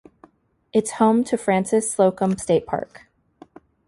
[0.73, 3.05] It's home to Frances Slocum State Park.